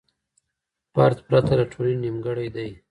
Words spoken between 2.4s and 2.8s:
دی.